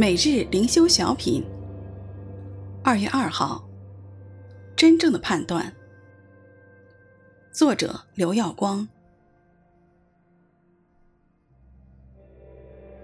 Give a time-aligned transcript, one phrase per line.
[0.00, 1.44] 每日灵修小品，
[2.84, 3.68] 二月二号，
[4.76, 5.74] 真正的判断。
[7.52, 8.86] 作者刘耀光。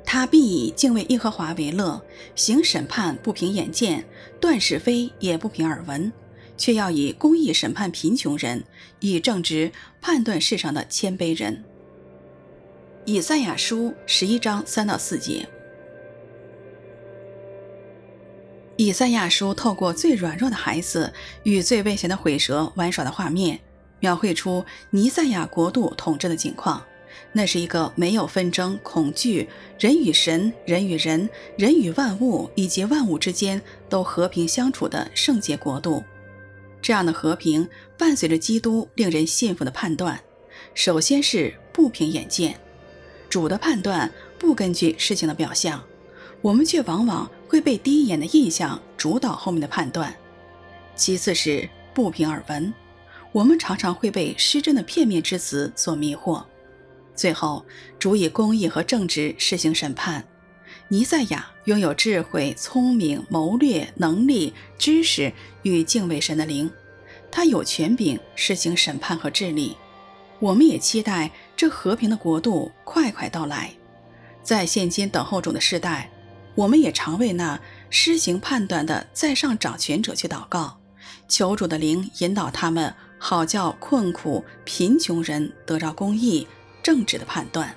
[0.04, 2.00] 他必以敬畏耶和华为乐，
[2.36, 4.07] 行审判不凭眼见，
[4.40, 6.13] 断是非也不凭耳闻，
[6.57, 8.63] 却要以公义审判贫穷人，
[9.00, 11.64] 以正直判断世上的谦卑人。
[13.04, 15.49] 以赛亚书十一章三到四节。
[18.77, 21.13] 以赛亚书透过最软弱的孩子
[21.45, 23.61] 与最危险的毁蛇玩耍的画面，
[24.00, 26.83] 描绘出尼赛亚国度统治的景况。
[27.31, 36.03] 那是一个没有纷争、恐惧，人与神、人与人、人与万物以及万物之间都和平相处的圣洁国度。
[36.83, 40.20] 这样的和平伴随着基督令人信服的判断。
[40.75, 42.59] 首先是不凭眼见，
[43.28, 45.83] 主的判断不根据事情的表象。
[46.41, 50.14] 我们却往往会被第一眼的印象主导后面的判断。
[50.97, 52.73] 其次是不凭耳闻，
[53.33, 56.45] 我们常常会被失真的片面之词所迷惑。
[57.15, 57.65] 最后，
[57.98, 60.25] 主以公义和正直施行审判。
[60.89, 66.70] 尼赛亚拥有智慧、聪明、谋略、能力、知识与敬畏神的灵，
[67.31, 69.77] 他有权柄施行审判和治理。
[70.41, 73.72] 我们也期待这和平的国度快快到来。
[74.42, 76.11] 在现今等候中的世代。
[76.55, 77.60] 我们也常为那
[77.91, 80.78] 施行判断的在上掌权者去祷告，
[81.28, 86.47] 求主的灵引导他们，好叫困苦贫穷人得着公义
[86.82, 87.75] 正直的判断。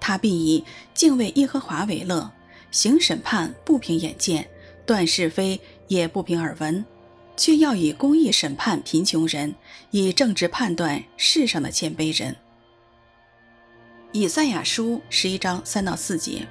[0.00, 2.30] 他必以敬畏耶和华为乐，
[2.70, 4.48] 行审判不凭眼见，
[4.84, 6.84] 断是非也不凭耳闻，
[7.36, 9.54] 却要以公义审判贫穷人，
[9.90, 12.36] 以正直判断世上的谦卑人。
[14.18, 16.48] 以赛亚书十一章三到四节。